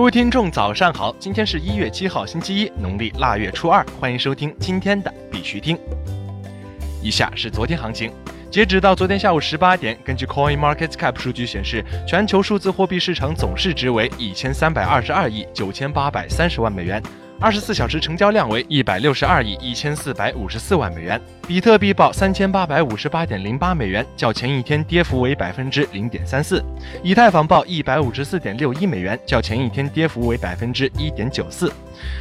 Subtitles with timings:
[0.00, 1.14] 各位听众，早上好！
[1.18, 3.84] 今天是一月七号，星期一，农历腊月初二。
[4.00, 5.78] 欢迎收听今天的必须听。
[7.02, 8.10] 以下是昨天行情，
[8.50, 17.02] 截止到昨天下午十八点，根据 Coin Market Cap 数据显示，全球数字货币市场总市值为一千三百二十二亿九千八百三十万美元。
[17.42, 26.62] 二十四小时成交量为一百六十二亿一千四百五十四万美元，比特币报三千八百五十八点零八美元，较前一天跌幅为百分之零点三四；
[27.02, 31.72] 以太坊报一百五十四点六一美元，较前一天跌幅为百分之一点九四。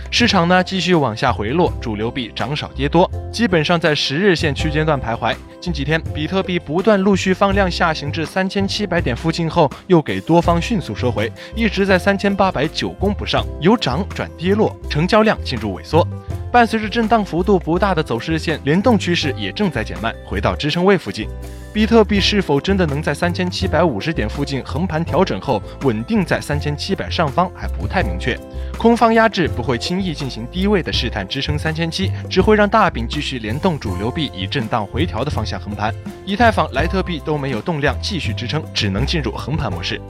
[0.10, 5.36] 市场呢继续往下回落，主流币涨少跌多，基本上在十日线区间段徘徊。
[5.60, 16.08] 近几天，比特币不断陆续放量下行至三千七百点附近后，又给多方迅速收回，一直在三千八百九攻不上，由涨转跌落，成交量进入萎缩。
[16.52, 21.30] 伴随着震荡幅度不大的走势线联动趋势也正在减慢，回到支撑位附近。
[21.72, 28.36] 比特币是否真的能在三千七百五十点附近横盘调整后稳定在三千七百上方还不太明确。
[28.80, 35.94] 空方压制不会轻易进行低位的试探支撑三千七，只会让大饼继续联动主流币以震荡回调的方向横盘。
[36.26, 40.02] 以太坊、莱特币都没有动量继续支撑，只能进入横盘模式。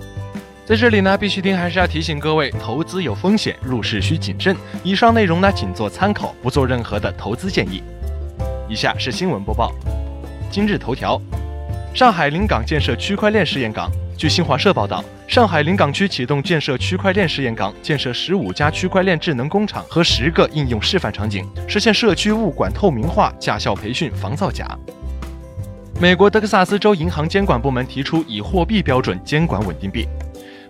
[0.70, 4.56] 在这里呢，必须听还是要提醒各位，投资有风险，入市需谨慎。
[4.84, 7.81] 以上内容呢，仅做参考，不做任何的投资建议。
[8.70, 9.73] 以下是新闻播报。
[10.52, 11.20] 今日头条：
[11.92, 13.90] 上海临港建设区块链试验港。
[14.16, 24.78] 据新华社报道，上海临港区启动建设区块链试验港，建设十五家区块链智能工厂和十个应用示范场景，实现社区物管透明化、驾校培训防造假。
[26.00, 30.08] 美国德克萨斯州银行监管部门提出以货币标准监管稳定币。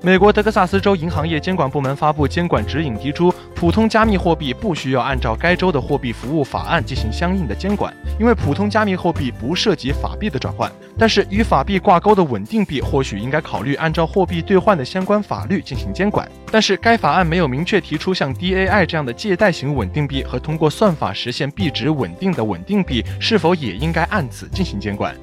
[0.01, 10.71] 美国德克萨斯州银行业监管部门发布监管指引，提出普通加密货币不需要按照该州的货币服务法案进行相应的监管，因为普通加密货币不涉及法币的转换。
[10.97, 16.25] 但是与法币挂钩的稳定币或许应该考虑按照货币兑换的相关法律进行监管。
[16.49, 25.13] 但是该法案没有明确提出像 DAI 这样的借贷型稳定币和通过算法实现币值稳定的稳定币是否也应该按此进行监管。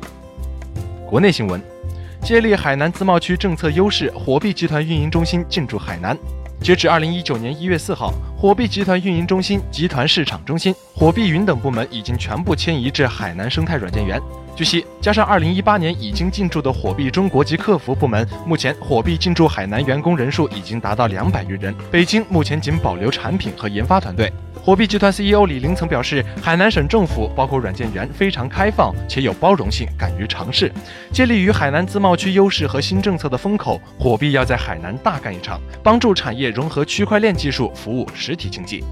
[1.08, 1.75] 国内新闻。
[2.22, 6.16] 借力海南自贸区政策优势，火币集团运营中心进驻海南。
[6.60, 14.20] 截止二零一九年一月四号，火币集团运营中心、集团市场中心、火币云等部门已经全部迁移至海南生态软件园。
[14.56, 21.74] 据悉，加上二零一八年已经进驻的火币中国及客服部门，目前火币进驻海南员工人数已经达到两百余人。
[21.90, 24.32] 北京目前仅保留产品和研发团队。
[24.64, 30.72] 火币集团 CEO 李林曾表示，海南省政府包括软件园非常开放且有包容性，敢于尝试。
[31.12, 38.82] 借力于海南自贸区优势和新政策的风口，火币要在海南大干一场，帮助产业融合区块链技术，服务实体经济。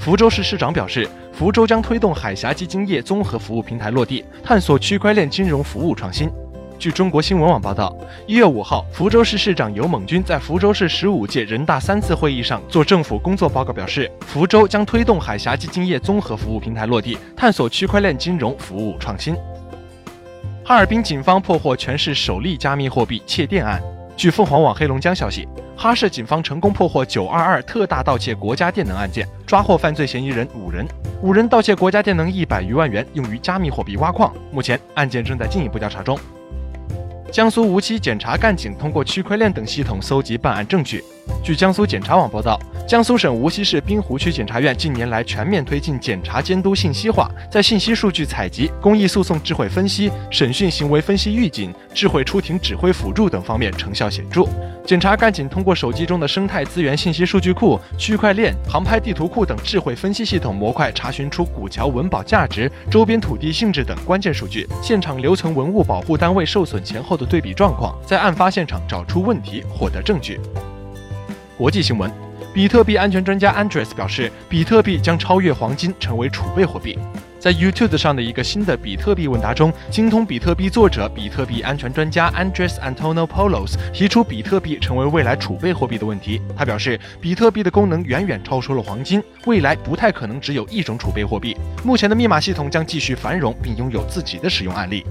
[0.00, 6.30] 福州市市长表示，福州将推动海峡基金业综合服务平台落地，探索区块链金融服务创新。
[6.78, 7.94] 据中国新闻网报道，
[8.26, 19.36] 一月五号，福州市市长尤猛军在福州市十五届人大三次会议上做政府工作报告，表示福州将推动海峡基金业综合服务平台落地，探索区块链金融服务创新。
[20.64, 23.82] 哈尔滨警方破获全市首例加密货币窃电案。
[24.20, 30.86] 据凤凰网黑龙江消息，哈市警方成功破获九二二特大盗窃国家电能案件，抓获犯罪嫌疑人五人，
[31.22, 34.30] 五人盗窃国家电能一百余万元，用于加密货币挖矿。
[34.52, 36.18] 目前案件正在进一步调查中。
[37.32, 41.02] 江苏无锡检察干警通过区块链等系统搜集办案证据。
[41.42, 54.44] 据江苏检察网报道，江苏省无锡市滨湖区检察院近年来全面推进检察监督信息化，在信息数据采集、公益诉讼智慧分析、审讯行为分析预警、智慧出庭指挥辅助等方面成效显著。
[54.84, 70.40] 检察干警通过手机中的生态资源信息数据库、区块链、航拍地图库等智慧分析系统模块，查询出古桥文保价值、周边土地性质等关键数据，现场留存文物保护单位受损前后的对比状况，在案发现场找出问题，获得证据。
[71.60, 72.10] 国际新闻：
[72.54, 76.98] 比特币安全专家 Andres 表示，比特币将超越黄金，成为储备货币。
[77.38, 86.40] 在 YouTube 上的一个新的比特币问答中，精通比特币作者、比特币安全专家 Andres Antono Polos 提出比特币成为未来储备货币的问题。
[86.56, 91.54] 他表示，比特币的功能远远超出了黄金，未来不太可能只有一种储备货币。
[91.84, 95.04] 目前的密码系统将继续繁荣，并拥有自己的使用案例。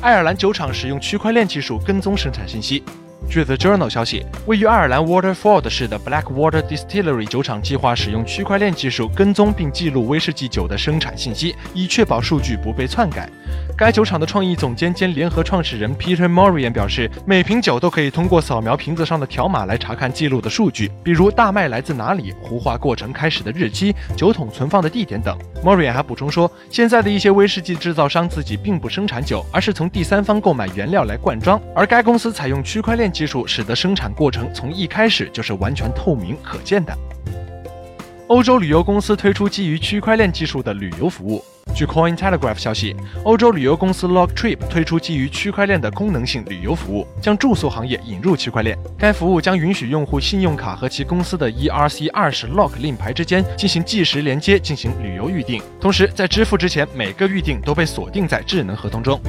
[0.00, 2.82] 爱尔兰酒厂使用区块链技术跟踪生产信息。
[3.28, 13.28] 据 The Journal 消息，位于爱尔兰 Waterford 市的 Blackwater Distillery 酒厂计划使用区块链技术跟踪并记录威士忌酒的生产信息，以确保数据不被篡改。
[13.76, 25.38] 该酒厂的创意总监兼联合创始人 Peter Morian 表示，每瓶酒都可以通过扫描瓶子上的条码来查看记录的数据，比如大麦来自哪里、糊化过程开始的日期、酒桶存放的地点等。
[25.62, 33.12] Morian 还补充说，现在的一些威士忌制造商自己并不生产酒，而是从第三方购买原料来灌装，而该公司采用区块链。
[33.18, 36.96] 技术使得生产过程从一开始就是完全透明可见的。
[38.28, 41.44] 欧洲旅游公司推出基于区块链技术的旅游服务。
[41.74, 42.94] 据 Coin Telegraph 消息，
[43.24, 48.78] 欧洲旅游公司 Log Trip 推出基于区块链的功能性旅游服务，将住宿行业引入区块链。
[48.96, 55.60] 该服务将允许用户信用卡和其公司的 ERC 二十 Log 令牌之间进行即时连接，进行旅游预订。
[55.80, 59.20] 同时，在支付之前，每个预订都被锁定在智能合同中。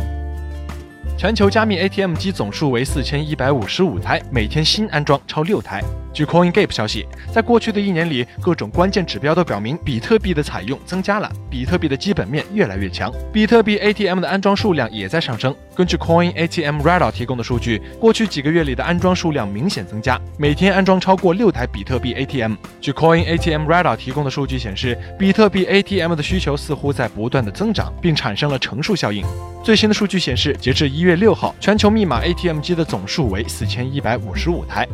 [1.19, 5.83] 全球加密 ATM 机总数为四千一百五十五台，每天新安装超六台。
[6.13, 15.55] 据 CoinGate 消息，在过去的一年里，各种关键指标都表明比特币的采用增加了，比特币的基本面越来越强，比特币 ATM 的安装数量也在上升。
[15.75, 22.55] 根据 Coin ATM Radar 提供的数据，过去几个月里的安装数量明显增加，每天安装超过六台比特币 ATM。
[22.81, 29.25] 据 Coin ATM Radar 提供的数据显示，比特币 ATM 的需求似乎在不断的增长，并产生了乘数效应。
[29.63, 34.87] 最新的数据显示，截至一月六号，全球密码 ATM 机的总数为四千一百五十五台。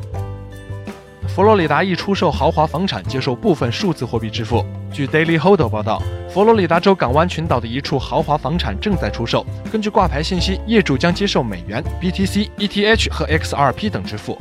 [1.27, 4.66] 佛罗里达一出售豪华房产，接受部分数字货币支付。
[4.92, 9.45] 据 Daily hodel 报道，佛罗里达州港湾群岛的一处豪华房产正在出售。
[9.72, 14.38] 根据挂牌信息，业主将接受美元、BTC、ETH 和 XRP 等支付。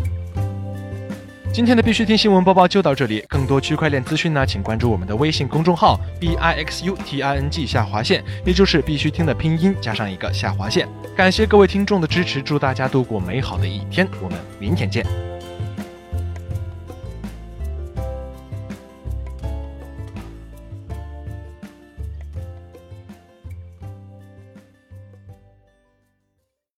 [1.53, 10.89] 今天的必须听新闻播报就到这里，更多区块链资讯呢，请关注我们的微信公众号 b i x u t i n g 下划线，也就是必须听的拼音加上一个下划线。
[11.17, 15.05] 感谢各位听众的支持，祝大家度过美好的一天，我们明天见。